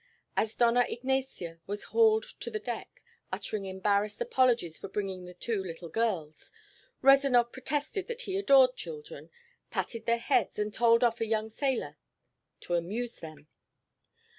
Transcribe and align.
As 0.35 0.55
Dona 0.55 0.83
Ignacia 0.89 1.59
was 1.67 1.83
hauled 1.93 2.23
to 2.39 2.49
the 2.49 2.57
deck, 2.59 3.03
uttering 3.31 3.65
embarrassed 3.65 4.19
apologies 4.19 4.75
for 4.75 4.87
bringing 4.87 5.25
the 5.25 5.35
two 5.35 5.61
little 5.63 5.89
girls, 5.89 6.51
Rezanov 7.03 7.51
protested 7.51 8.07
that 8.07 8.21
he 8.21 8.35
adored 8.35 8.75
children, 8.75 9.29
patted 9.69 10.07
their 10.07 10.17
heads 10.17 10.57
and 10.57 10.73
told 10.73 11.03
off 11.03 11.21
a 11.21 11.27
young 11.27 11.51
sailor 11.51 11.97
to 12.61 12.73
amuse 12.73 13.17
them. 13.17 13.47